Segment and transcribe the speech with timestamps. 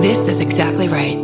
[0.00, 1.18] This is exactly right.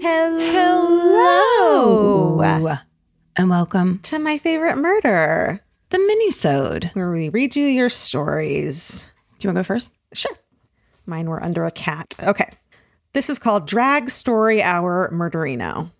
[0.00, 2.38] Hello.
[3.36, 5.64] And welcome to my favorite murder, the
[6.24, 6.94] minisode.
[6.94, 9.06] where we read you your stories.
[9.38, 9.92] Do you want to go first?
[10.12, 10.36] Sure.
[11.06, 12.14] Mine were under a cat.
[12.22, 12.50] Okay.
[13.12, 15.90] This is called Drag Story Hour Murderino.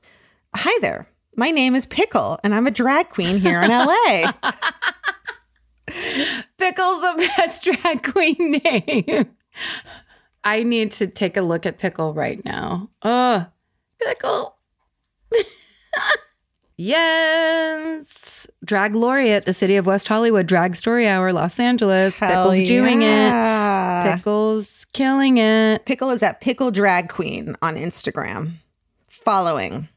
[0.54, 1.08] Hi there.
[1.36, 4.32] My name is Pickle, and I'm a drag queen here in LA.
[6.58, 9.28] Pickle's the best drag queen name.
[10.44, 12.88] I need to take a look at Pickle right now.
[13.02, 13.46] Oh,
[14.00, 14.56] Pickle.
[16.76, 18.46] yes.
[18.64, 22.18] Drag laureate, the city of West Hollywood, Drag Story Hour, Los Angeles.
[22.18, 24.14] Hell Pickle's doing it.
[24.14, 25.84] Pickle's killing it.
[25.86, 28.54] Pickle is at Pickle Drag Queen on Instagram.
[29.08, 29.88] Following.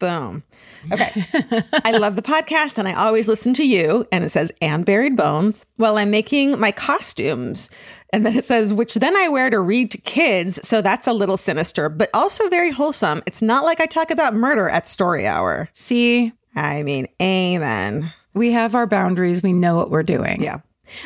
[0.00, 0.42] Boom.
[0.90, 1.24] Okay.
[1.84, 4.06] I love the podcast and I always listen to you.
[4.10, 7.70] And it says, and buried bones while I'm making my costumes.
[8.12, 10.66] And then it says, which then I wear to read to kids.
[10.66, 13.22] So that's a little sinister, but also very wholesome.
[13.26, 15.68] It's not like I talk about murder at story hour.
[15.74, 18.12] See, I mean, amen.
[18.34, 19.42] we have our boundaries.
[19.42, 20.42] We know what we're doing.
[20.42, 20.60] Yeah.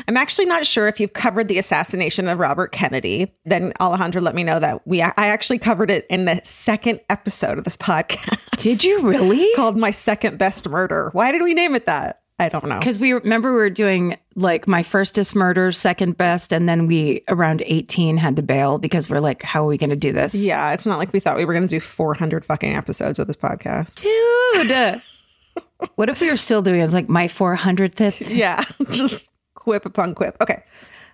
[0.09, 3.33] I'm actually not sure if you've covered the assassination of Robert Kennedy.
[3.45, 7.59] Then Alejandro let me know that we I actually covered it in the second episode
[7.59, 8.57] of this podcast.
[8.57, 9.53] Did you really?
[9.57, 11.11] called My Second Best Murder.
[11.13, 12.21] Why did we name it that?
[12.39, 12.79] I don't know.
[12.81, 17.23] Because we remember we were doing like my firstest murder, second best, and then we
[17.29, 20.35] around 18 had to bail because we're like, how are we going to do this?
[20.35, 23.29] Yeah, it's not like we thought we were going to do 400 fucking episodes of
[23.29, 23.95] this podcast.
[23.95, 25.01] Dude.
[25.95, 26.85] what if we were still doing it?
[26.85, 28.29] It's like my 400th?
[28.29, 29.31] Yeah, just
[29.65, 30.37] quip upon quip.
[30.41, 30.63] Okay.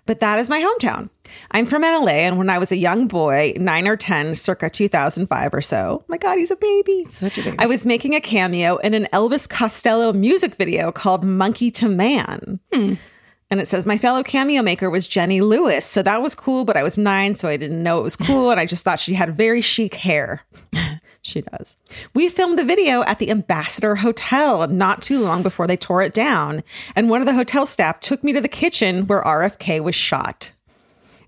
[0.07, 1.09] But that is my hometown.
[1.53, 5.55] I'm from LA, and when I was a young boy, nine or 10, circa 2005
[5.55, 7.07] or so, my God, he's a baby.
[7.09, 7.57] Such a baby.
[7.61, 12.59] I was making a cameo in an Elvis Costello music video called Monkey to Man.
[12.73, 12.95] Hmm.
[13.51, 15.87] And it says, My fellow cameo maker was Jenny Lewis.
[15.87, 18.51] So that was cool, but I was nine, so I didn't know it was cool.
[18.51, 20.43] And I just thought she had very chic hair.
[21.23, 21.77] She does.
[22.15, 26.15] We filmed the video at the Ambassador Hotel not too long before they tore it
[26.15, 26.63] down.
[26.97, 30.53] And one of the hotel staff took me to the kitchen where RFK was shot.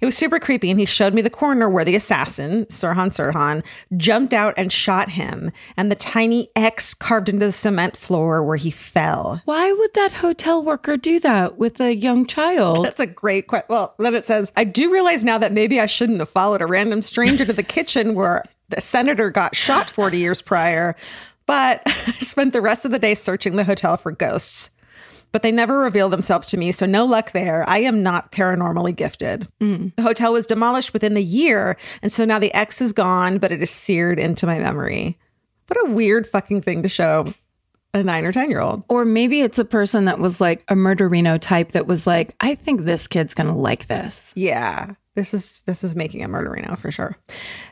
[0.02, 3.62] It was super creepy, and he showed me the corner where the assassin, Sirhan Sirhan,
[3.96, 8.56] jumped out and shot him, and the tiny X carved into the cement floor where
[8.56, 9.40] he fell.
[9.44, 12.84] Why would that hotel worker do that with a young child?
[12.84, 13.66] That's a great question.
[13.68, 16.66] Well, then it says, I do realize now that maybe I shouldn't have followed a
[16.66, 18.42] random stranger to the kitchen where
[18.74, 20.96] the senator got shot 40 years prior,
[21.46, 24.70] but I spent the rest of the day searching the hotel for ghosts.
[25.30, 27.66] But they never revealed themselves to me, so no luck there.
[27.66, 29.48] I am not paranormally gifted.
[29.62, 29.96] Mm.
[29.96, 33.50] The hotel was demolished within the year, and so now the X is gone, but
[33.50, 35.18] it is seared into my memory.
[35.68, 37.32] What a weird fucking thing to show
[37.94, 38.82] a nine or 10 year old.
[38.88, 42.54] Or maybe it's a person that was like a murderino type that was like, I
[42.54, 44.32] think this kid's going to like this.
[44.34, 44.94] Yeah.
[45.14, 47.18] This is this is making a murderino for sure.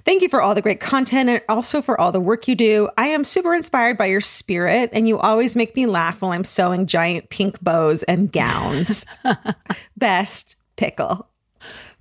[0.05, 2.91] Thank you for all the great content and also for all the work you do.
[2.99, 6.45] I am super inspired by your spirit and you always make me laugh while I'm
[6.45, 9.06] sewing giant pink bows and gowns.
[9.97, 11.29] Best pickle.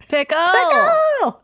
[0.09, 0.51] Pickle.
[0.51, 1.41] Pickle.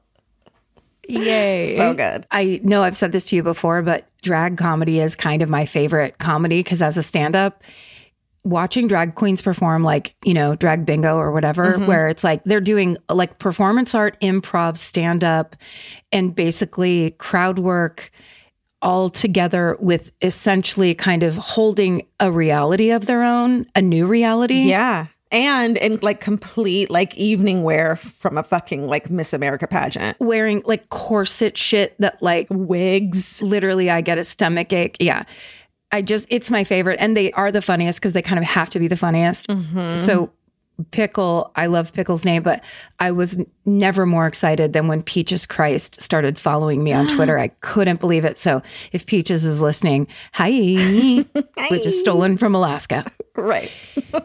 [1.07, 1.75] Yay.
[1.78, 2.28] so good.
[2.31, 5.66] I know I've said this to you before, but drag comedy is kind of my
[5.66, 7.63] favorite comedy because as a stand up,
[8.45, 11.88] watching drag queens perform like, you know, drag bingo or whatever, mm-hmm.
[11.88, 15.56] where it's like they're doing like performance art, improv, stand up,
[16.11, 18.11] and basically crowd work
[18.81, 24.61] all together with essentially kind of holding a reality of their own, a new reality.
[24.61, 25.07] Yeah.
[25.31, 30.17] And in like complete like evening wear from a fucking like Miss America pageant.
[30.19, 33.41] Wearing like corset shit that like Wigs.
[33.41, 34.97] literally I get a stomach ache.
[35.00, 35.23] Yeah.
[35.95, 38.69] I just it's my favorite and they are the funniest because they kind of have
[38.72, 39.47] to be the funniest.
[39.47, 39.95] Mm-hmm.
[39.95, 40.29] So
[40.91, 42.61] Pickle, I love Pickle's name, but
[42.99, 47.40] I was never more excited than when Peaches Christ started following me on Twitter.
[47.40, 48.37] I couldn't believe it.
[48.37, 48.61] So
[48.91, 50.49] if Peaches is listening, hi,
[51.69, 53.05] which is stolen from Alaska.
[53.37, 53.69] Right.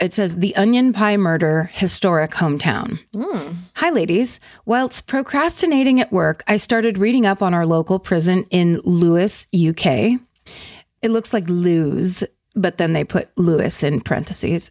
[0.00, 2.98] It says the onion pie murder, historic hometown.
[3.14, 3.52] Hmm.
[3.76, 4.40] Hi, ladies.
[4.66, 10.20] Whilst procrastinating at work, I started reading up on our local prison in Lewis, UK.
[11.04, 12.24] It looks like Lewes,
[12.56, 14.70] but then they put Lewis in parentheses.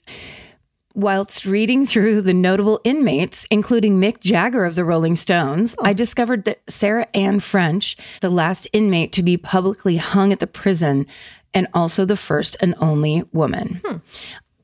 [0.96, 5.86] Whilst reading through the notable inmates, including Mick Jagger of the Rolling Stones, oh.
[5.86, 10.48] I discovered that Sarah Ann French, the last inmate to be publicly hung at the
[10.48, 11.06] prison,
[11.54, 13.80] and also the first and only woman.
[13.86, 13.98] Hmm.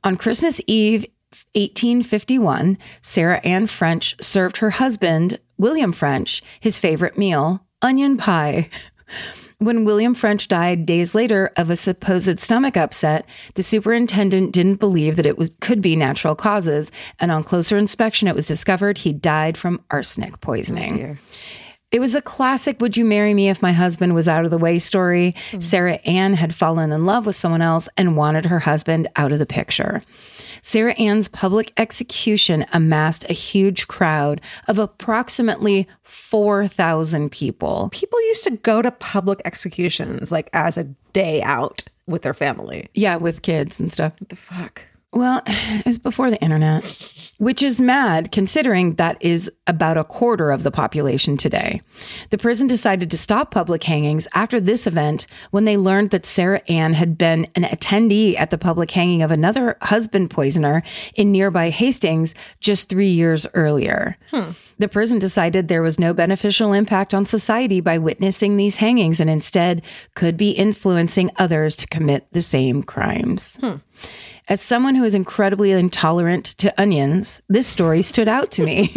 [0.04, 1.06] On Christmas Eve
[1.54, 8.71] 1851, Sarah Ann French served her husband, William French, his favorite meal, onion pie.
[9.60, 13.26] When William French died days later of a supposed stomach upset,
[13.56, 18.30] the superintendent didn't believe that it was, could be natural causes, and on closer inspection,
[18.30, 20.94] it was discovered he died from arsenic poisoning.
[20.94, 21.18] Oh,
[21.92, 24.60] It was a classic Would You Marry Me If My Husband Was Out of the
[24.60, 25.34] Way story.
[25.50, 25.60] Hmm.
[25.60, 29.40] Sarah Ann had fallen in love with someone else and wanted her husband out of
[29.40, 30.04] the picture.
[30.62, 37.90] Sarah Ann's public execution amassed a huge crowd of approximately 4,000 people.
[37.92, 40.84] People used to go to public executions like as a
[41.14, 42.88] day out with their family.
[42.94, 44.14] Yeah, with kids and stuff.
[44.20, 44.84] What the fuck?
[45.12, 50.64] Well, it's before the internet, which is mad considering that is about a quarter of
[50.64, 51.82] the population today.
[52.30, 56.62] The prison decided to stop public hangings after this event when they learned that Sarah
[56.68, 60.84] Ann had been an attendee at the public hanging of another husband poisoner
[61.16, 64.18] in nearby Hastings just three years earlier.
[64.32, 64.52] Hmm.
[64.80, 69.30] The prison decided there was no beneficial impact on society by witnessing these hangings and
[69.30, 69.81] instead
[70.16, 73.58] could be influencing others to commit the same crimes.
[73.58, 73.76] Hmm.
[74.48, 78.96] As someone who is incredibly intolerant to onions, this story stood out to me.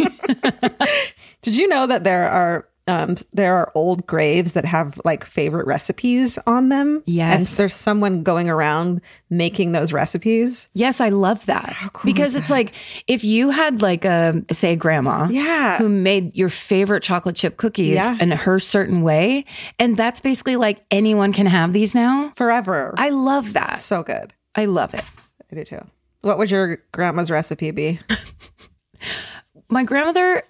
[1.41, 5.65] Did you know that there are um, there are old graves that have like favorite
[5.67, 7.01] recipes on them?
[7.05, 7.37] Yes.
[7.37, 8.99] And there's someone going around
[9.29, 10.67] making those recipes.
[10.73, 11.75] yes, I love that.
[12.03, 12.73] because it's like
[13.07, 15.77] if you had like a say grandma Yeah.
[15.77, 18.17] who made your favorite chocolate chip cookies Yeah.
[18.19, 19.45] in her certain way,
[19.79, 22.31] and that's basically like anyone can have these now.
[22.35, 22.93] Forever.
[22.97, 23.79] I love that.
[23.79, 24.33] so good.
[24.55, 25.05] I love it.
[25.51, 25.85] I do too.
[26.21, 27.99] What would your grandma's recipe be?
[29.69, 30.43] My grandmother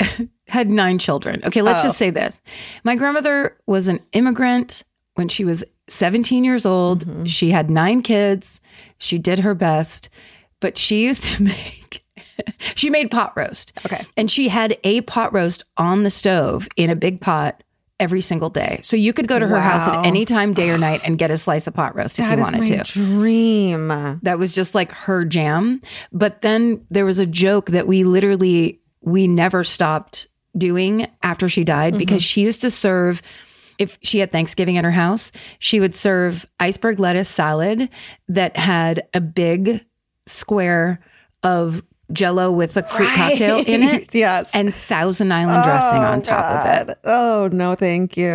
[0.48, 1.42] had nine children.
[1.46, 1.88] Okay, let's Oh.
[1.88, 2.42] just say this.
[2.84, 4.84] My grandmother was an immigrant
[5.16, 7.06] when she was 17 years old.
[7.06, 7.26] Mm-hmm.
[7.26, 8.60] She had nine kids.
[8.98, 10.10] She did her best,
[10.60, 12.04] but she used to make,
[12.76, 13.74] she made pot roast.
[13.86, 14.04] Okay.
[14.18, 17.64] And she had a pot roast on the stove in a big pot
[18.00, 18.80] every single day.
[18.82, 21.32] So you could go to her house at any time, day or night, and get
[21.32, 22.92] a slice of pot roast if That you wanted to.
[23.00, 23.88] dream.
[24.24, 25.82] That was just like her jam.
[26.12, 31.64] But then there was a joke that we literally we never stopped doing after she
[31.64, 32.26] died because mm-hmm.
[32.26, 33.22] she used to serve
[33.80, 37.90] if she had Thanksgiving at her house, she would serve iceberg lettuce salad
[38.28, 39.84] that had a big
[40.26, 41.00] square
[41.42, 41.84] of
[42.14, 44.52] jello with a fruit cocktail in it yes.
[44.54, 46.98] and Thousand Island dressing Oh, on top of it.
[47.04, 48.32] Oh no, thank you.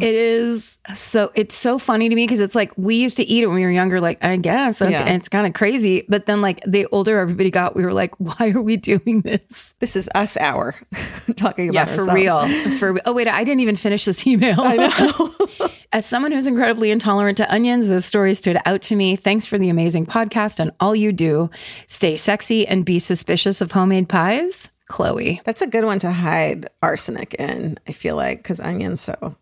[0.00, 3.42] It is so it's so funny to me because it's like we used to eat
[3.42, 5.00] it when we were younger, like I guess okay, Yeah.
[5.04, 6.04] and it's kind of crazy.
[6.08, 9.74] But then like the older everybody got, we were like, why are we doing this?
[9.78, 10.74] This is us hour
[11.36, 12.52] talking Yeah, about for ourselves.
[12.52, 12.78] real.
[12.78, 14.60] For oh wait, I didn't even finish this email.
[14.60, 15.68] I know.
[15.92, 19.16] As someone who's incredibly intolerant to onions, this story stood out to me.
[19.16, 21.50] Thanks for the amazing podcast and all you do.
[21.88, 24.70] Stay sexy and be suspicious of homemade pies.
[24.86, 25.40] Chloe.
[25.44, 29.34] That's a good one to hide arsenic in, I feel like, because onion's so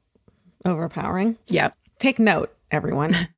[0.64, 1.36] overpowering.
[1.48, 1.76] Yep.
[1.98, 3.14] Take note, everyone.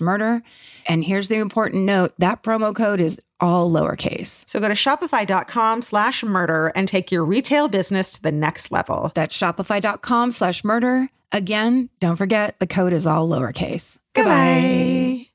[0.00, 0.42] murder.
[0.86, 4.48] And here's the important note that promo code is all lowercase.
[4.48, 9.12] So go to shopify.com slash murder and take your retail business to the next level.
[9.14, 11.08] That's shopify.com slash murder.
[11.32, 13.98] Again, don't forget the code is all lowercase.
[14.14, 15.26] Goodbye.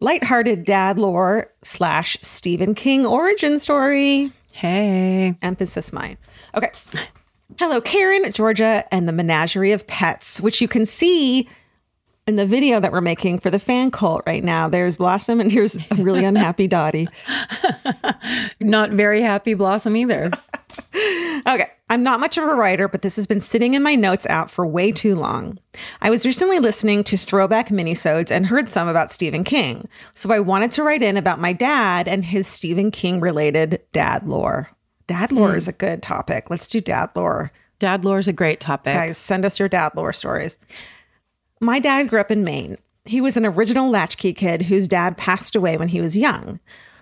[0.00, 4.30] Lighthearted dad lore slash Stephen King origin story.
[4.52, 5.36] Hey.
[5.40, 6.18] Emphasis mine.
[6.54, 6.70] Okay.
[7.58, 11.48] Hello, Karen, Georgia, and the menagerie of pets, which you can see
[12.26, 14.68] in the video that we're making for the fan cult right now.
[14.68, 17.08] There's Blossom and here's a really unhappy Dottie.
[18.60, 20.30] Not very happy Blossom either.
[21.46, 21.70] okay.
[21.88, 24.50] I'm not much of a writer, but this has been sitting in my notes out
[24.50, 25.56] for way too long.
[26.02, 29.88] I was recently listening to throwback minisodes and heard some about Stephen King.
[30.12, 34.26] So I wanted to write in about my dad and his Stephen King related dad
[34.28, 34.68] lore.
[35.06, 35.56] Dad lore mm.
[35.56, 36.50] is a good topic.
[36.50, 37.52] Let's do dad lore.
[37.78, 38.94] Dad lore is a great topic.
[38.94, 40.58] Guys, send us your dad lore stories.
[41.60, 42.78] My dad grew up in Maine.
[43.04, 46.58] He was an original latchkey kid whose dad passed away when he was young.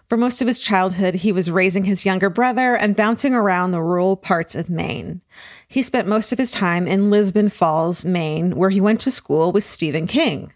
[0.08, 3.82] For most of his childhood, he was raising his younger brother and bouncing around the
[3.82, 5.22] rural parts of Maine.
[5.66, 9.50] He spent most of his time in Lisbon Falls, Maine, where he went to school
[9.50, 10.52] with Stephen King.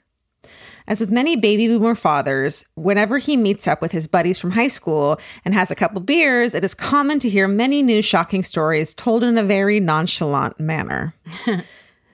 [0.89, 4.69] As with many baby boomer fathers, whenever he meets up with his buddies from high
[4.69, 8.95] school and has a couple beers, it is common to hear many new shocking stories
[8.95, 11.15] told in a very nonchalant manner.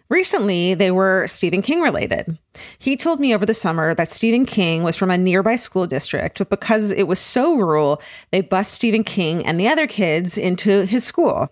[0.08, 2.36] Recently, they were Stephen King related.
[2.78, 6.38] He told me over the summer that Stephen King was from a nearby school district,
[6.38, 8.02] but because it was so rural,
[8.32, 11.48] they bused Stephen King and the other kids into his school.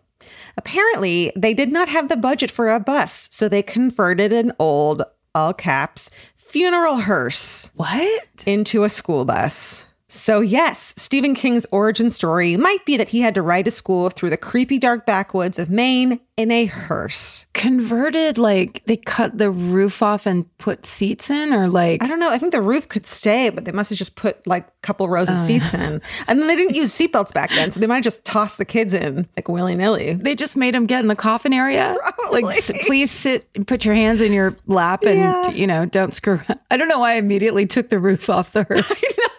[0.56, 5.02] Apparently, they did not have the budget for a bus, so they converted an old,
[5.34, 6.10] all caps,
[6.52, 7.70] funeral hearse.
[7.76, 8.44] What?
[8.44, 9.86] Into a school bus.
[10.12, 14.10] So, yes, Stephen King's origin story might be that he had to ride to school
[14.10, 17.46] through the creepy dark backwoods of Maine in a hearse.
[17.54, 22.20] Converted, like they cut the roof off and put seats in, or like I don't
[22.20, 22.28] know.
[22.28, 25.08] I think the roof could stay, but they must have just put like a couple
[25.08, 25.88] rows of oh, seats yeah.
[25.88, 26.02] in.
[26.26, 28.66] And then they didn't use seatbelts back then, so they might have just tossed the
[28.66, 30.12] kids in like willy nilly.
[30.12, 31.96] They just made them get in the coffin area.
[31.98, 32.42] Probably.
[32.42, 35.50] Like, please sit and put your hands in your lap and, yeah.
[35.50, 36.40] you know, don't screw.
[36.70, 38.90] I don't know why I immediately took the roof off the hearse.
[38.90, 39.32] I know.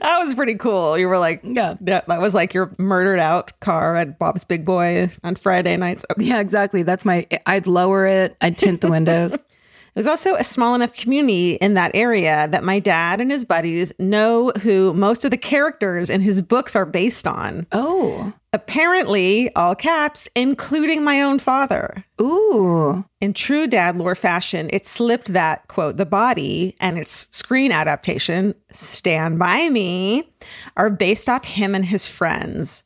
[0.00, 0.98] That was pretty cool.
[0.98, 1.74] You were like, yeah.
[1.84, 6.04] yeah, that was like your murdered out car at Bob's Big Boy on Friday nights.
[6.10, 6.24] Okay.
[6.24, 6.82] Yeah, exactly.
[6.82, 9.36] That's my, I'd lower it, I'd tint the windows.
[9.94, 13.92] There's also a small enough community in that area that my dad and his buddies
[13.98, 17.66] know who most of the characters in his books are based on.
[17.70, 18.32] Oh.
[18.52, 22.04] Apparently, all caps, including my own father.
[22.20, 23.04] Ooh.
[23.20, 28.54] In true dad lore fashion, it slipped that, quote, the body and its screen adaptation,
[28.72, 30.28] Stand By Me,
[30.76, 32.84] are based off him and his friends.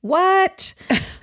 [0.00, 0.74] What?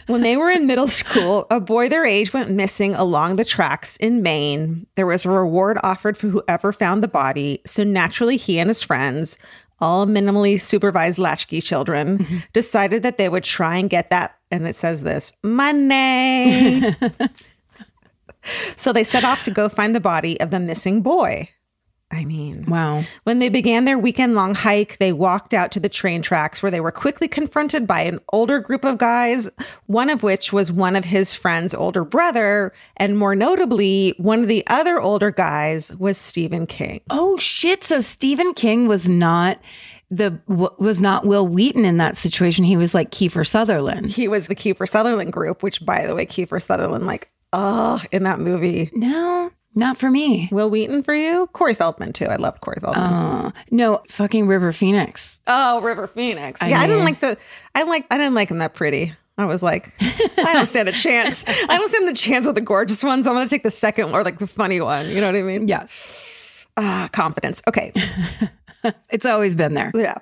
[0.07, 3.95] when they were in middle school, a boy their age went missing along the tracks
[3.97, 4.85] in Maine.
[4.95, 7.61] There was a reward offered for whoever found the body.
[7.65, 9.37] So naturally, he and his friends,
[9.79, 12.37] all minimally supervised latchkey children, mm-hmm.
[12.53, 14.35] decided that they would try and get that.
[14.51, 16.95] And it says this money.
[18.75, 21.49] so they set off to go find the body of the missing boy.
[22.11, 23.03] I mean, wow.
[23.23, 26.71] When they began their weekend long hike, they walked out to the train tracks where
[26.71, 29.49] they were quickly confronted by an older group of guys,
[29.87, 32.73] one of which was one of his friend's older brother.
[32.97, 37.01] And more notably, one of the other older guys was Stephen King.
[37.09, 37.83] Oh, shit.
[37.83, 39.59] So Stephen King was not
[40.11, 42.63] the was not Wil Wheaton in that situation.
[42.63, 44.11] He was like Kiefer Sutherland.
[44.11, 48.23] He was the Kiefer Sutherland group, which by the way, Kiefer Sutherland, like, oh, in
[48.23, 48.91] that movie.
[48.93, 50.49] No, not for me.
[50.51, 51.47] Wil Wheaton for you?
[51.53, 52.25] Corey Feldman too.
[52.25, 53.03] I loved Corey Feldman.
[53.03, 55.41] Uh, no, fucking River Phoenix.
[55.47, 56.61] Oh, River Phoenix.
[56.61, 57.37] I yeah, mean, I didn't like the.
[57.75, 58.05] I like.
[58.09, 59.13] I didn't like him that pretty.
[59.37, 61.43] I was like, I don't stand a chance.
[61.47, 63.27] I don't stand the chance with the gorgeous ones.
[63.27, 65.09] I'm to take the second or like the funny one.
[65.09, 65.67] You know what I mean?
[65.67, 66.65] Yes.
[66.77, 67.61] Ah, confidence.
[67.67, 67.91] Okay.
[69.09, 69.91] it's always been there.
[69.93, 70.15] Yeah.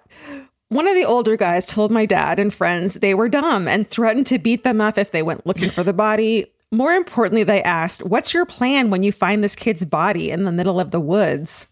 [0.70, 4.26] One of the older guys told my dad and friends they were dumb and threatened
[4.28, 6.48] to beat them up if they went looking for the body.
[6.74, 10.52] More importantly, they asked, What's your plan when you find this kid's body in the
[10.52, 11.68] middle of the woods?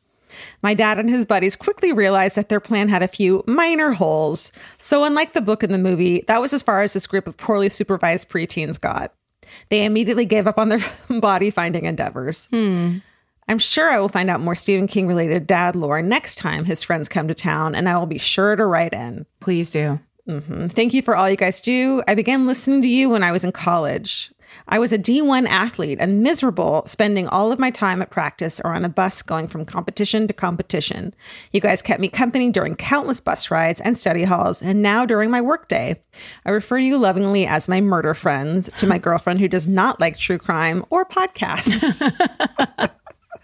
[0.62, 4.51] My dad and his buddies quickly realized that their plan had a few minor holes.
[4.77, 7.36] So, unlike the book and the movie, that was as far as this group of
[7.36, 9.12] poorly supervised preteens got.
[9.70, 10.79] They immediately gave up on their
[11.20, 12.46] body finding endeavors.
[12.51, 12.98] Hmm.
[13.48, 16.84] I'm sure I will find out more Stephen King related dad lore next time his
[16.84, 19.25] friends come to town, and I will be sure to write in.
[19.39, 20.00] Please do.
[20.27, 20.67] Mm-hmm.
[20.67, 22.03] Thank you for all you guys do.
[22.08, 24.31] I began listening to you when I was in college.
[24.72, 28.74] I was a D1 athlete and miserable, spending all of my time at practice or
[28.74, 31.13] on a bus going from competition to competition.
[31.51, 35.30] You guys kept me company during countless bus rides and study halls, and now during
[35.30, 36.01] my workday.
[36.46, 40.00] I refer to you lovingly as my murder friends to my girlfriend who does not
[40.00, 42.00] like true crime or podcasts.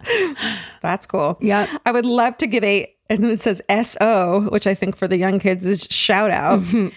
[0.82, 1.38] That's cool.
[1.42, 1.78] Yeah.
[1.86, 5.18] I would love to give a, and it says SO, which I think for the
[5.18, 6.62] young kids is shout out.
[6.62, 6.88] Mm-hmm.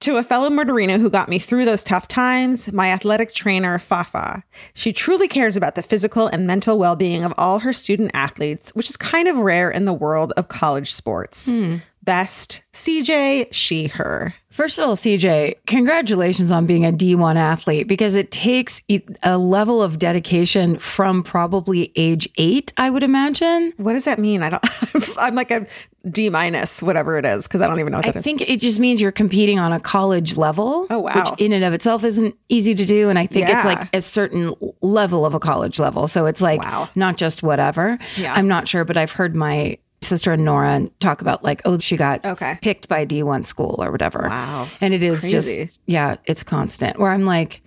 [0.00, 4.44] To a fellow murderino who got me through those tough times, my athletic trainer, Fafa.
[4.74, 8.70] She truly cares about the physical and mental well being of all her student athletes,
[8.76, 11.50] which is kind of rare in the world of college sports.
[11.50, 11.78] Hmm.
[12.08, 14.32] Best, CJ, she, her.
[14.50, 18.80] First of all, CJ, congratulations on being a D1 athlete because it takes
[19.22, 23.74] a level of dedication from probably age eight, I would imagine.
[23.76, 24.42] What does that mean?
[24.42, 24.64] I don't,
[25.18, 25.66] I'm like a
[26.10, 28.24] D minus, whatever it is, because I don't even know what that I is.
[28.24, 30.86] think it just means you're competing on a college level.
[30.88, 31.12] Oh, wow.
[31.14, 33.10] Which in and of itself isn't easy to do.
[33.10, 36.08] And I think it's like a certain level of a college level.
[36.08, 36.88] So it's like Wow.
[36.94, 37.98] not just whatever.
[38.16, 38.32] Yeah.
[38.32, 41.96] I'm not sure, but I've heard my sister and Nora talk about like, oh, she
[41.96, 42.58] got Okay.
[42.62, 44.28] picked by D1 school or whatever.
[44.28, 44.68] Wow.
[44.80, 45.64] And it is Crazy.
[45.66, 47.60] just, yeah, it's constant where I'm like,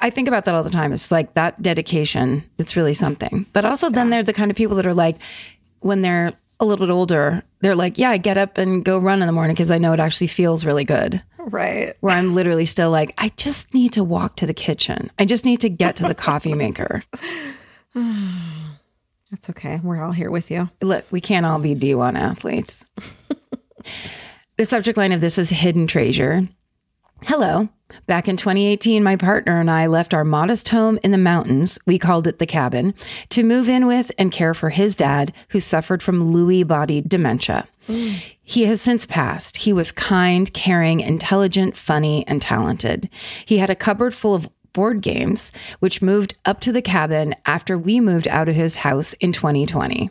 [0.00, 0.92] I think about that all the time.
[0.92, 3.46] It's like that dedication, it's really something.
[3.52, 5.16] But also, then they're the kind of people that are like,
[5.80, 9.20] when they're a little bit older, they're like, yeah, I get up and go run
[9.22, 11.22] in the morning because I know it actually feels really good.
[11.38, 11.94] Right.
[12.00, 15.10] Where I'm literally still like, I just need to walk to the kitchen.
[15.18, 17.02] I just need to get to the coffee maker.
[19.30, 19.80] That's okay.
[19.82, 20.70] We're all here with you.
[20.80, 22.84] Look, we can't all be D1 athletes.
[24.56, 26.48] the subject line of this is hidden treasure.
[27.24, 27.68] Hello.
[28.06, 31.98] Back in 2018, my partner and I left our modest home in the mountains, we
[31.98, 32.94] called it the cabin,
[33.30, 37.66] to move in with and care for his dad, who suffered from Lewy body dementia.
[37.88, 38.22] Mm.
[38.42, 39.56] He has since passed.
[39.58, 43.08] He was kind, caring, intelligent, funny, and talented.
[43.44, 47.76] He had a cupboard full of board games, which moved up to the cabin after
[47.76, 50.08] we moved out of his house in 2020.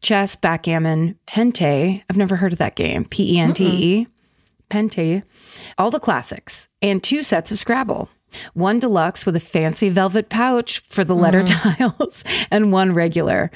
[0.00, 2.02] Chess, backgammon, pente.
[2.08, 3.04] I've never heard of that game.
[3.04, 4.06] P E N T E.
[4.70, 5.22] Pente.
[5.76, 6.66] All the classics.
[6.80, 8.08] And two sets of Scrabble.
[8.54, 13.50] One deluxe with a fancy velvet pouch for the letter tiles, and one regular.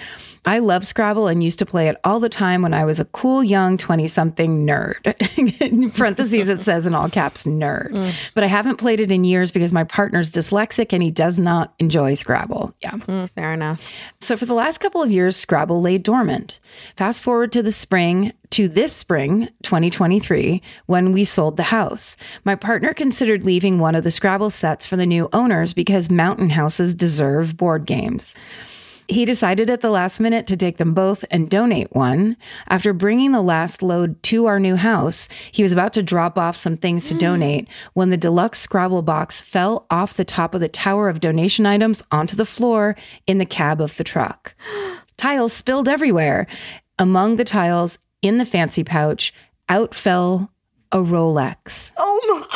[0.46, 3.04] I love Scrabble and used to play it all the time when I was a
[3.06, 5.14] cool young 20 something nerd.
[5.60, 8.14] in parentheses, it says in all caps, nerd.
[8.34, 11.74] But I haven't played it in years because my partner's dyslexic and he does not
[11.78, 12.74] enjoy Scrabble.
[12.80, 12.92] Yeah.
[12.92, 13.84] Mm, fair enough.
[14.20, 16.58] So for the last couple of years, Scrabble lay dormant.
[16.96, 22.16] Fast forward to the spring, to this spring, 2023, when we sold the house.
[22.44, 26.50] My partner considered leaving one of the Scrabble sets for the new owners because mountain
[26.50, 28.36] houses deserve board games.
[29.10, 32.36] He decided at the last minute to take them both and donate one.
[32.68, 36.54] After bringing the last load to our new house, he was about to drop off
[36.54, 37.18] some things to mm.
[37.18, 41.66] donate when the deluxe Scrabble box fell off the top of the tower of donation
[41.66, 42.94] items onto the floor
[43.26, 44.54] in the cab of the truck.
[45.16, 46.46] Tiles spilled everywhere.
[46.96, 49.34] Among the tiles in the fancy pouch,
[49.68, 50.52] out fell
[50.92, 51.92] a Rolex.
[51.96, 52.46] Oh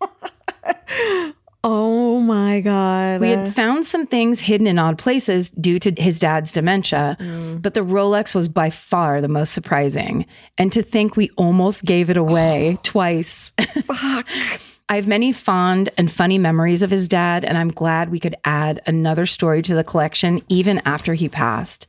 [0.00, 1.32] my
[1.66, 3.22] Oh my god.
[3.22, 7.62] We had found some things hidden in odd places due to his dad's dementia, mm.
[7.62, 10.26] but the Rolex was by far the most surprising.
[10.58, 13.54] And to think we almost gave it away twice.
[13.84, 14.26] Fuck.
[14.90, 18.36] I have many fond and funny memories of his dad, and I'm glad we could
[18.44, 21.86] add another story to the collection even after he passed.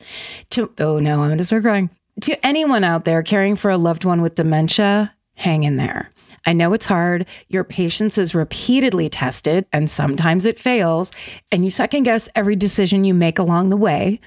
[0.52, 1.90] To oh no, I'm gonna start crying.
[2.22, 6.10] To anyone out there caring for a loved one with dementia, hang in there.
[6.46, 7.26] I know it's hard.
[7.50, 11.12] Your patience is repeatedly tested, and sometimes it fails,
[11.52, 14.20] and you second guess every decision you make along the way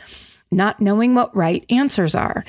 [0.50, 2.44] not knowing what right answers are.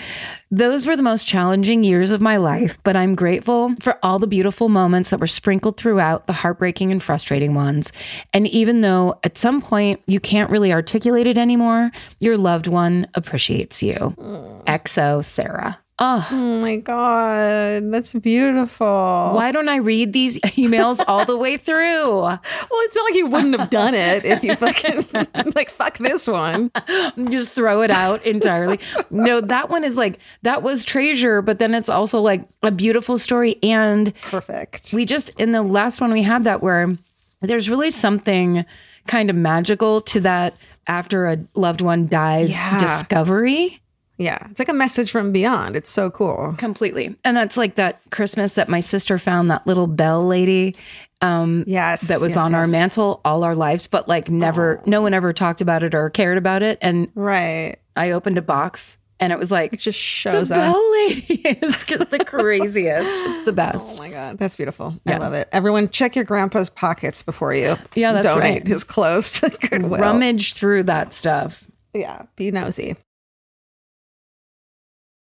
[0.51, 4.27] Those were the most challenging years of my life, but I'm grateful for all the
[4.27, 7.91] beautiful moments that were sprinkled throughout the heartbreaking and frustrating ones.
[8.34, 13.08] And even though at some point you can't really articulate it anymore, your loved one
[13.15, 13.95] appreciates you.
[13.95, 14.65] Mm.
[14.65, 15.77] XO Sarah.
[16.01, 17.91] Oh, Oh my god.
[17.91, 18.88] That's beautiful.
[19.33, 22.27] why don't I read these emails all the way through?
[22.71, 25.05] Well, it's not like you wouldn't have done it if you fucking
[25.55, 26.71] like fuck this one.
[27.29, 28.79] just throw it out entirely.
[29.09, 33.17] no, that one is like that was treasure, but then it's also like a beautiful
[33.17, 33.57] story.
[33.63, 34.93] And Perfect.
[34.93, 36.95] we just in the last one we had that where
[37.41, 38.63] there's really something
[39.07, 40.53] kind of magical to that
[40.88, 42.77] after a loved one dies Yeah.
[42.77, 43.81] discovery.
[44.19, 45.75] Yeah, it's like a message from beyond.
[45.75, 46.53] It's so cool.
[46.58, 47.15] Completely.
[47.23, 50.75] And that's like that Christmas that my sister found that little bell lady
[51.21, 55.01] um Yes, that was yes, on our mantle all our lives but like never no
[55.01, 57.77] one ever talked about it or cared about it and Right.
[57.97, 60.55] I opened a box and it was like It just the shows up.
[60.58, 61.34] The bell lady
[61.65, 63.08] is just the craziest.
[63.10, 64.95] It's the best Oh my god, that's beautiful.
[65.05, 65.49] I love it.
[65.51, 68.67] Everyone, check your grandpa's pockets before you Yeah, that's donate right.
[68.67, 69.99] his clothes to Goodwill.
[69.99, 71.65] Rummage through that stuff.
[71.93, 72.95] Yeah, be nosy.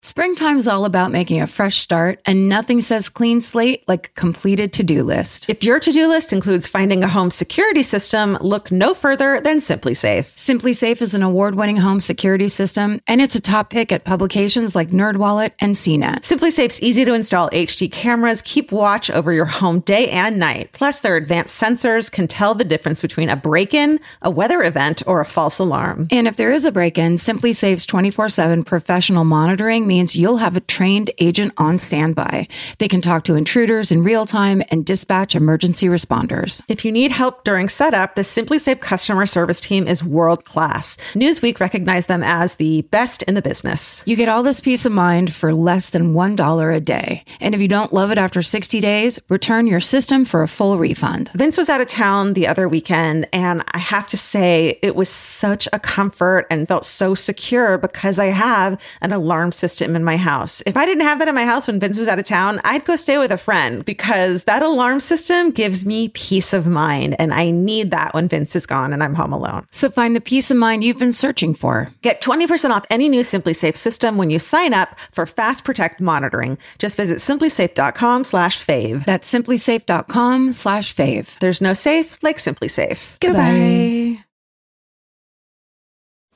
[0.04, 4.74] Springtime's all about making a fresh start, and nothing says clean slate like a completed
[4.74, 5.50] to do list.
[5.50, 10.38] If your to-do list includes finding a home security system, look no further than SimpliSafe.
[10.38, 14.04] Simply Safe is an award winning home security system, and it's a top pick at
[14.04, 16.20] publications like NerdWallet and CNET.
[16.20, 20.70] SimpliSafe's easy to install HD cameras keep watch over your home day and night.
[20.74, 25.22] Plus, their advanced sensors can tell the difference between a break-in, a weather event, or
[25.22, 26.10] a false alarm.
[26.12, 30.58] And if there is a break in, SimpliSafe's 24 7 professional monitoring means you'll have
[30.58, 32.48] a trained agent on standby.
[32.80, 36.64] They can talk to intruders in real time and dispatch emergency responders.
[36.68, 40.98] If you need help during setup, the SimpliSafe customer service team is world class.
[41.14, 44.02] Newsweek recognized them as the best in the business.
[44.08, 47.24] You get all this peace of mind for less than $1 a day.
[47.40, 50.80] And if you don't love it after 60 days, return your system for a full
[50.80, 51.30] refund.
[51.36, 55.10] Vince was out of town the other weekend, and I have to say, it was
[55.10, 60.18] such a comfort and felt so secure because I have an alarm system in my
[60.18, 60.64] house.
[60.66, 62.86] If I didn't have that in my house when Vince was out of town, I'd
[62.86, 67.34] go stay with a friend because that alarm system gives me peace of mind, and
[67.34, 69.68] I need that when Vince is gone and I'm home alone.
[69.72, 71.92] So find the peace of mind you've been searching for.
[72.02, 76.58] Get 20% off any new SimpliSafe system when you sign up for Fast Protect monitoring.
[76.80, 79.06] Just visit simplisafe.com slash fave.
[79.06, 81.38] That's simplisafe.com slash fave.
[81.40, 83.20] There's no safe like SimpliSafe.
[83.20, 84.24] Goodbye.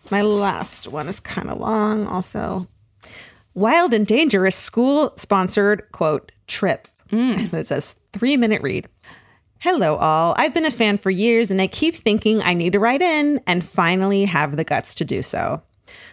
[0.10, 2.68] My last one is kind of long, also.
[3.58, 6.88] Wild and dangerous school sponsored quote trip.
[7.10, 7.50] Mm.
[7.52, 8.88] That says three minute read.
[9.58, 10.36] Hello, all.
[10.38, 13.42] I've been a fan for years and I keep thinking I need to write in
[13.48, 15.60] and finally have the guts to do so.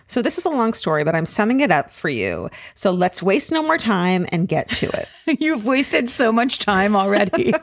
[0.08, 2.48] So, this is a long story, but I'm summing it up for you.
[2.76, 5.08] So, let's waste no more time and get to it.
[5.38, 7.52] You've wasted so much time already.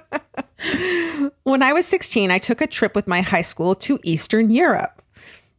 [1.43, 5.00] When I was 16, I took a trip with my high school to Eastern Europe.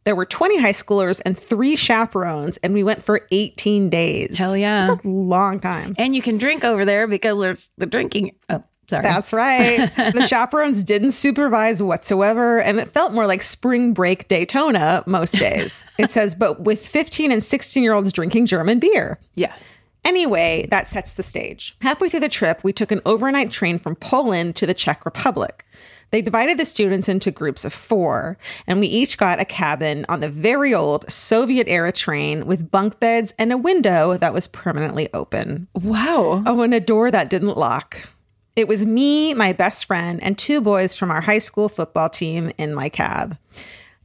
[0.04, 4.36] There were 20 high schoolers and three chaperones, and we went for 18 days.
[4.36, 4.86] Hell yeah.
[4.88, 5.94] That's a long time.
[5.98, 8.34] and you can drink over there because there's the drinking.
[8.48, 9.02] Oh, sorry.
[9.04, 9.94] That's right.
[10.12, 15.84] the chaperones didn't supervise whatsoever, and it felt more like spring break Daytona most days.
[15.98, 19.20] it says, but with 15 and 16 year olds drinking German beer.
[19.34, 19.78] yes.
[20.04, 21.76] Anyway, that sets the stage.
[21.80, 25.64] Halfway through the trip, we took an overnight train from Poland to the Czech Republic.
[26.12, 30.20] They divided the students into groups of four, and we each got a cabin on
[30.20, 35.09] the very old Soviet era train with bunk beds and a window that was permanently
[35.14, 35.68] open.
[35.75, 36.42] Wow.
[36.46, 38.11] Oh, and a door that didn't lock.
[38.57, 42.53] It was me, my best friend, and two boys from our high school football team
[42.59, 43.38] in my cab.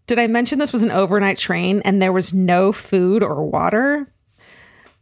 [0.06, 4.08] Did I mention this was an overnight train and there was no food or water?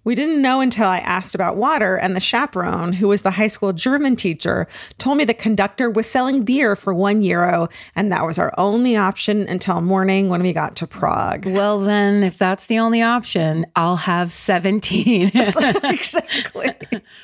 [0.05, 3.47] We didn't know until I asked about water, and the chaperone, who was the high
[3.47, 4.67] school German teacher,
[4.99, 8.95] told me the conductor was selling beer for one euro, and that was our only
[8.95, 11.47] option until morning when we got to Prague.
[11.47, 15.31] Well, then, if that's the only option, I'll have 17.
[15.83, 16.75] exactly.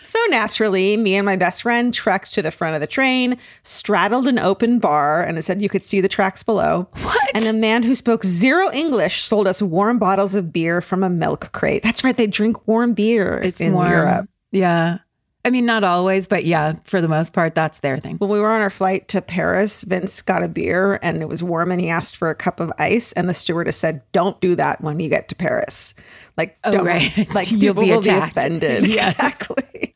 [0.02, 4.28] So naturally, me and my best friend trekked to the front of the train, straddled
[4.28, 6.88] an open bar, and it said you could see the tracks below.
[7.04, 7.32] What?
[7.36, 11.10] And a man who spoke zero English sold us warm bottles of beer from a
[11.10, 11.84] milk crate.
[11.84, 13.91] That's right, they drink warm beer it's in warm.
[13.91, 14.29] Europe.
[14.51, 14.99] Yeah.
[15.43, 18.17] I mean, not always, but yeah, for the most part, that's their thing.
[18.17, 21.41] When we were on our flight to Paris, Vince got a beer and it was
[21.41, 23.12] warm and he asked for a cup of ice.
[23.13, 25.95] And the stewardess said, Don't do that when you get to Paris.
[26.38, 27.27] Like, Oh, don't, right.
[27.34, 28.86] like You'll people be will be offended.
[28.91, 29.13] Yes.
[29.13, 29.95] Exactly.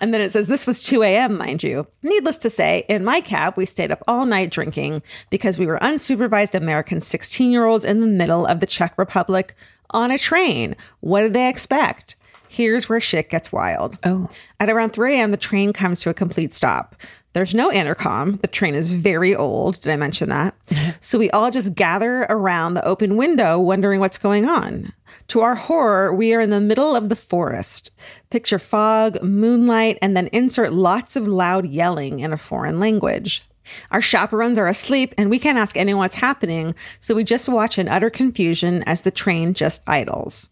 [0.00, 1.86] And then it says this was 2 a.m., mind you.
[2.02, 5.78] Needless to say, in my cab, we stayed up all night drinking because we were
[5.78, 9.54] unsupervised American 16 year olds in the middle of the Czech Republic
[9.92, 10.76] on a train.
[11.00, 12.16] What did they expect?
[12.48, 13.96] Here's where shit gets wild.
[14.04, 14.28] Oh.
[14.60, 16.96] At around 3 a.m., the train comes to a complete stop.
[17.32, 18.36] There's no intercom.
[18.42, 19.80] The train is very old.
[19.80, 20.54] Did I mention that?
[21.00, 24.92] so we all just gather around the open window, wondering what's going on.
[25.28, 27.90] To our horror, we are in the middle of the forest.
[28.28, 33.42] Picture fog, moonlight, and then insert lots of loud yelling in a foreign language.
[33.90, 37.78] Our chaperones are asleep, and we can't ask anyone what's happening, so we just watch
[37.78, 40.48] in utter confusion as the train just idles.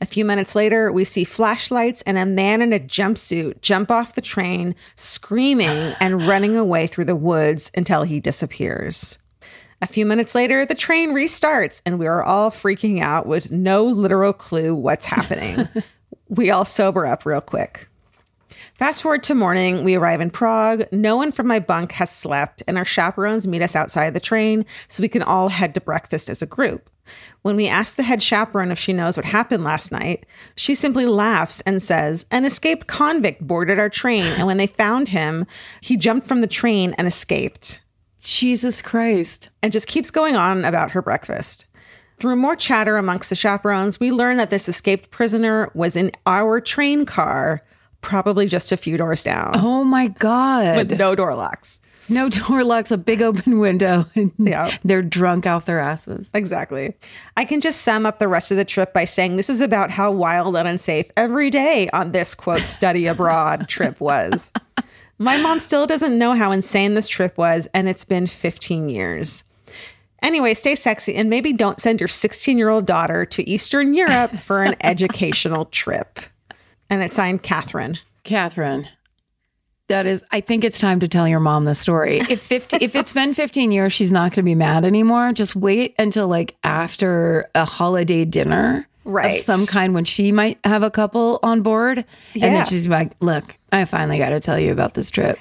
[0.00, 4.14] A few minutes later, we see flashlights and a man in a jumpsuit jump off
[4.14, 9.18] the train, screaming and running away through the woods until he disappears.
[9.82, 13.84] A few minutes later, the train restarts, and we are all freaking out with no
[13.84, 15.66] literal clue what's happening.
[16.28, 17.88] we all sober up real quick.
[18.80, 20.84] Fast forward to morning, we arrive in Prague.
[20.90, 24.64] No one from my bunk has slept, and our chaperones meet us outside the train
[24.88, 26.88] so we can all head to breakfast as a group.
[27.42, 30.24] When we ask the head chaperone if she knows what happened last night,
[30.56, 35.10] she simply laughs and says, An escaped convict boarded our train, and when they found
[35.10, 35.46] him,
[35.82, 37.82] he jumped from the train and escaped.
[38.22, 39.50] Jesus Christ.
[39.62, 41.66] And just keeps going on about her breakfast.
[42.18, 46.62] Through more chatter amongst the chaperones, we learn that this escaped prisoner was in our
[46.62, 47.62] train car,
[48.00, 50.76] probably just a few doors down, Oh my God.
[50.76, 51.80] with no door locks.
[52.08, 54.04] no door locks, a big open window.
[54.14, 54.76] and Yeah.
[54.84, 56.30] They're drunk off their asses.
[56.34, 56.94] Exactly.
[57.36, 59.90] I can just sum up the rest of the trip by saying this is about
[59.90, 64.52] how wild and unsafe every day on this quote study abroad trip was.
[65.18, 69.44] My mom still doesn't know how insane this trip was, and it's been 15 years.
[70.22, 74.38] Anyway, stay sexy and maybe don't send your 16 year old daughter to Eastern Europe
[74.38, 76.20] for an educational trip.
[76.90, 77.98] And it's signed Catherine.
[78.24, 78.86] Catherine.
[79.86, 82.20] That is, I think it's time to tell your mom the story.
[82.28, 85.32] If 50, if it's been 15 years, she's not going to be mad anymore.
[85.32, 89.38] Just wait until like after a holiday dinner Right.
[89.40, 92.04] of some kind when she might have a couple on board.
[92.34, 95.38] And then she's like, look, I finally got to tell you about this trip.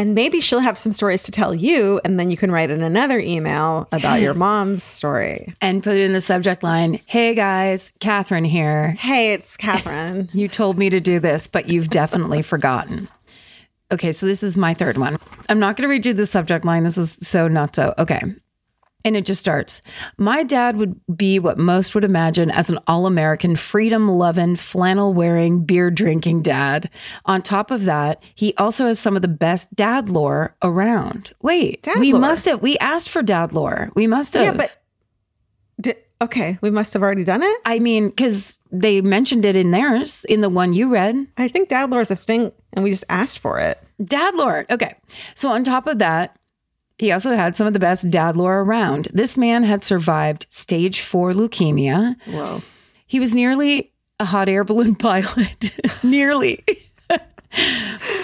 [0.00, 2.82] And maybe she'll have some stories to tell you, and then you can write in
[2.82, 5.54] another email about your mom's story.
[5.60, 8.92] And put it in the subject line Hey guys, Catherine here.
[8.92, 10.30] Hey, it's Catherine.
[10.40, 13.10] You told me to do this, but you've definitely forgotten.
[13.92, 15.18] Okay, so this is my third one.
[15.50, 16.84] I'm not going to read you the subject line.
[16.84, 17.92] This is so not so.
[17.98, 18.22] Okay.
[19.04, 19.80] And it just starts.
[20.18, 25.14] My dad would be what most would imagine as an all American, freedom loving, flannel
[25.14, 26.90] wearing, beer drinking dad.
[27.24, 31.32] On top of that, he also has some of the best dad lore around.
[31.42, 32.20] Wait, Dad we lore?
[32.20, 33.90] must have, we asked for dad lore.
[33.94, 34.42] We must have.
[34.44, 34.76] Yeah, but
[35.80, 37.60] di- okay, we must have already done it.
[37.64, 41.26] I mean, because they mentioned it in theirs, in the one you read.
[41.38, 43.82] I think dad lore is a thing, and we just asked for it.
[44.04, 44.66] Dad lore.
[44.70, 44.94] Okay.
[45.34, 46.36] So on top of that,
[47.00, 49.08] he also had some of the best dad lore around.
[49.08, 49.12] Mm.
[49.12, 52.14] This man had survived stage four leukemia.
[52.26, 52.60] Whoa.
[53.06, 55.72] He was nearly a hot air balloon pilot.
[56.02, 56.62] nearly.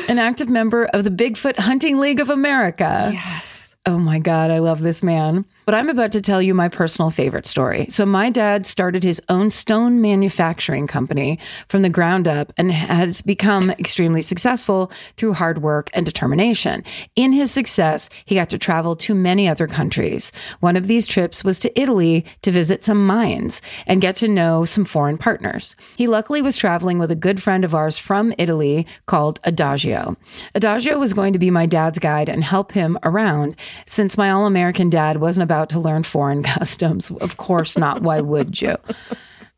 [0.09, 3.13] An active member of the Bigfoot Hunting League of America.
[3.15, 3.75] Yes.
[3.87, 5.47] Oh my God, I love this man.
[5.67, 7.89] But I'm about to tell you my personal favorite story.
[7.91, 13.21] So, my dad started his own stone manufacturing company from the ground up and has
[13.21, 16.85] become extremely successful through hard work and determination.
[17.17, 20.31] In his success, he got to travel to many other countries.
[20.61, 24.65] One of these trips was to Italy to visit some mines and get to know
[24.65, 25.75] some foreign partners.
[25.97, 30.17] He luckily was traveling with a good friend of ours from Italy called Adagio.
[30.55, 34.47] Adagio was going to be my dad's guide and help him around since my all
[34.47, 37.11] American dad wasn't about to learn foreign customs.
[37.11, 38.03] Of course not.
[38.03, 38.77] Why would you?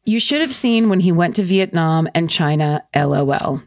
[0.04, 3.60] You should have seen when he went to Vietnam and China, lol.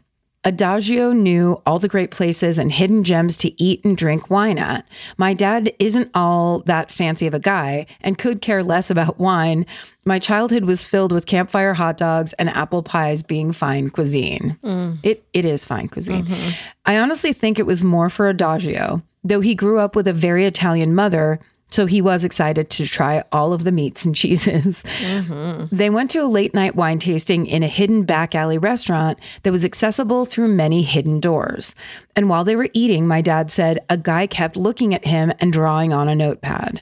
[0.44, 4.84] Adagio knew all the great places and hidden gems to eat and drink wine at.
[5.16, 9.64] My dad isn't all that fancy of a guy and could care less about wine.
[10.04, 14.58] My childhood was filled with campfire hot dogs and apple pies being fine cuisine.
[14.64, 14.98] Mm.
[15.04, 16.26] It it is fine cuisine.
[16.26, 16.50] Mm-hmm.
[16.86, 20.44] I honestly think it was more for Adagio, though he grew up with a very
[20.44, 21.38] Italian mother.
[21.72, 24.84] So he was excited to try all of the meats and cheeses.
[25.00, 25.74] Mm-hmm.
[25.74, 29.52] They went to a late night wine tasting in a hidden back alley restaurant that
[29.52, 31.74] was accessible through many hidden doors.
[32.14, 35.52] And while they were eating, my dad said a guy kept looking at him and
[35.52, 36.80] drawing on a notepad.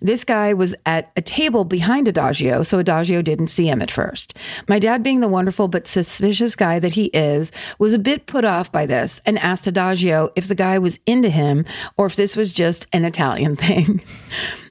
[0.00, 4.34] This guy was at a table behind Adagio, so Adagio didn't see him at first.
[4.68, 8.44] My dad, being the wonderful but suspicious guy that he is, was a bit put
[8.44, 11.64] off by this and asked Adagio if the guy was into him
[11.96, 14.02] or if this was just an Italian thing.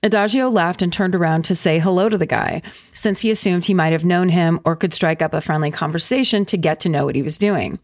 [0.03, 2.61] Adagio laughed and turned around to say hello to the guy,
[2.93, 6.45] since he assumed he might have known him or could strike up a friendly conversation
[6.45, 7.79] to get to know what he was doing.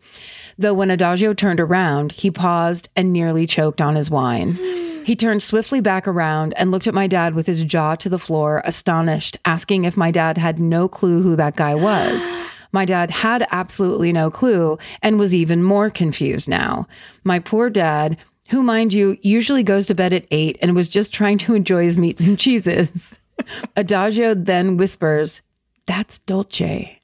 [0.57, 4.88] Though when Adagio turned around, he paused and nearly choked on his wine.
[5.09, 8.19] He turned swiftly back around and looked at my dad with his jaw to the
[8.19, 12.29] floor, astonished, asking if my dad had no clue who that guy was.
[12.71, 16.87] My dad had absolutely no clue and was even more confused now.
[17.23, 18.17] My poor dad,
[18.49, 21.85] who, mind you, usually goes to bed at eight and was just trying to enjoy
[21.85, 23.17] his meats and cheeses.
[23.75, 25.41] Adagio then whispers,
[25.87, 27.01] That's Dolce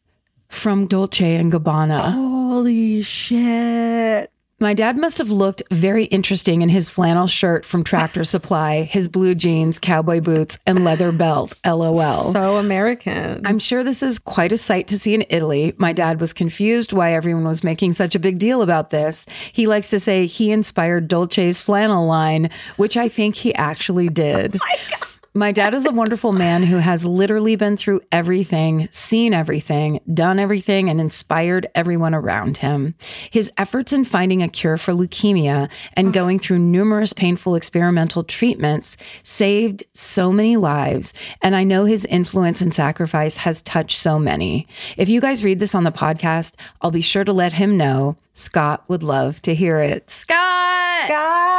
[0.47, 2.01] from Dolce and Gabbana.
[2.11, 4.31] Holy shit.
[4.61, 9.09] My dad must have looked very interesting in his flannel shirt from Tractor Supply, his
[9.09, 11.57] blue jeans, cowboy boots, and leather belt.
[11.65, 12.31] LOL.
[12.31, 13.45] So American.
[13.45, 15.73] I'm sure this is quite a sight to see in Italy.
[15.77, 19.25] My dad was confused why everyone was making such a big deal about this.
[19.51, 24.57] He likes to say he inspired Dolce's flannel line, which I think he actually did.
[24.67, 29.99] Oh My dad is a wonderful man who has literally been through everything, seen everything,
[30.13, 32.95] done everything, and inspired everyone around him.
[33.31, 36.13] His efforts in finding a cure for leukemia and uh-huh.
[36.13, 41.13] going through numerous painful experimental treatments saved so many lives.
[41.41, 44.69] And I know his influence and sacrifice has touched so many.
[44.95, 48.15] If you guys read this on the podcast, I'll be sure to let him know.
[48.35, 50.09] Scott would love to hear it.
[50.09, 51.54] Scott!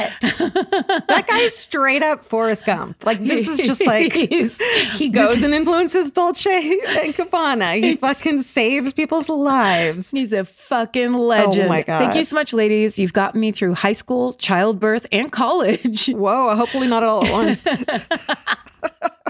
[0.00, 1.02] God.
[1.08, 3.04] that guy's straight up Forrest Gump.
[3.04, 4.12] Like this is just like
[4.92, 7.82] he goes and influences Dolce and Gabbana.
[7.82, 10.10] He fucking saves people's lives.
[10.10, 11.64] He's a fucking legend.
[11.64, 11.98] Oh my God.
[11.98, 12.98] Thank you so much, ladies.
[12.98, 16.06] You've gotten me through high school, childbirth, and college.
[16.08, 17.62] Whoa, hopefully not all at once.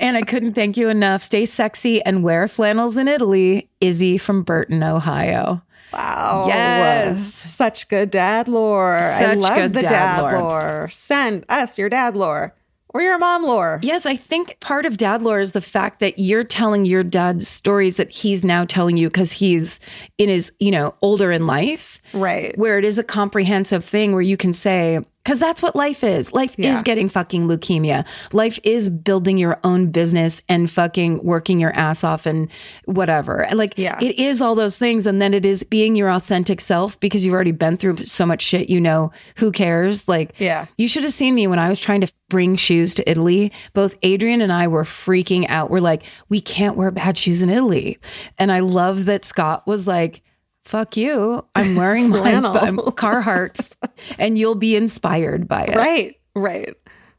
[0.00, 1.22] and I couldn't thank you enough.
[1.22, 3.68] Stay sexy and wear flannels in Italy.
[3.80, 5.62] Izzy from Burton, Ohio.
[5.92, 6.46] Wow.
[6.48, 7.34] Yes.
[7.34, 8.96] Such good dad lore.
[8.98, 10.40] I love good the dad dad, lore.
[10.40, 10.88] lore.
[10.90, 12.54] Send us your dad lore
[12.92, 13.78] or your mom lore.
[13.82, 17.42] Yes, I think part of dad lore is the fact that you're telling your dad
[17.42, 19.78] stories that he's now telling you because he's
[20.18, 22.00] in his, you know, older in life.
[22.12, 22.56] Right.
[22.58, 26.32] where it is a comprehensive thing where you can say, because that's what life is.
[26.32, 26.72] Life Yeah.
[26.72, 28.06] is getting fucking leukemia.
[28.32, 32.48] Life is building your own business and fucking working your ass off and
[32.86, 33.42] whatever.
[33.44, 33.98] And like, Yeah.
[34.00, 35.06] it is all those things.
[35.06, 38.40] And then it is being your authentic self because you've already been through so much
[38.42, 38.70] shit.
[38.70, 40.08] You know, who cares?
[40.08, 40.64] Like, Yeah.
[40.78, 43.52] you should have seen me when I was trying to bring shoes to Italy.
[43.74, 45.70] Both Adrian and I were freaking out.
[45.70, 47.98] We're like, we can't wear bad shoes in Italy.
[48.38, 50.22] And I love that Scott was like,
[50.64, 51.44] fuck you.
[51.54, 52.32] I'm wearing my.
[52.32, 52.42] I'm
[52.76, 53.76] Carhartts
[54.18, 55.76] and you'll be inspired by it.
[55.76, 56.16] Right.
[56.34, 56.74] Right.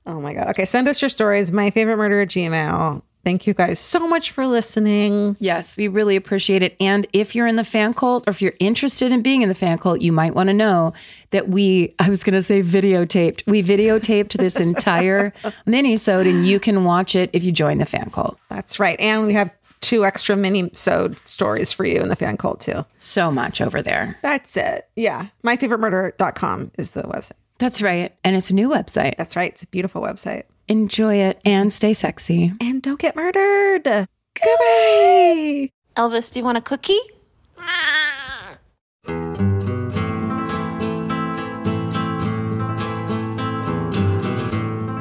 [0.06, 0.48] Oh my God.
[0.50, 0.66] Okay.
[0.66, 1.52] Send us your stories.
[1.52, 3.02] My favorite murder at Gmail.
[3.24, 5.38] Thank you guys so much for listening.
[5.40, 6.76] Yes, we really appreciate it.
[6.80, 9.54] And if you're in the fan cult or if you're interested in being in the
[9.54, 10.94] fan cult, you might want to know
[11.30, 15.34] that we, I was going to say videotaped, we videotaped this entire
[15.68, 18.40] mini-sode and you can watch it if you join the fan cult.
[18.50, 19.00] That's right.
[19.00, 19.52] And we have
[19.82, 22.86] two extra mini sewed stories for you in the fan cult too.
[23.00, 24.18] So much over there.
[24.22, 24.88] That's it.
[24.96, 25.28] Yeah.
[25.44, 27.32] MyFavoriteMurder.com is the website.
[27.58, 28.16] That's right.
[28.24, 29.18] And it's a new website.
[29.18, 29.52] That's right.
[29.52, 30.44] It's a beautiful website.
[30.68, 32.54] Enjoy it and stay sexy.
[32.62, 33.84] And don't get murdered.
[33.84, 35.70] Goodbye.
[35.98, 36.98] Elvis, do you want a cookie?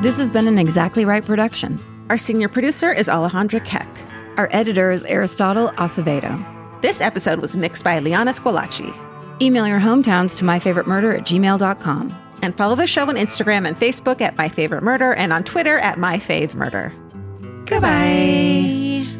[0.02, 1.78] This has been an Exactly Right production.
[2.08, 3.86] Our senior producer is Alejandra Keck.
[4.36, 6.82] Our editor is Aristotle Acevedo.
[6.82, 8.94] This episode was mixed by Liana Squillace.
[9.42, 12.16] Email your hometowns to myfavoritemurder at gmail.com.
[12.42, 15.78] And follow the show on Instagram and Facebook at My Favorite Murder and on Twitter
[15.78, 16.92] at My Fave Murder.
[17.66, 19.19] Goodbye.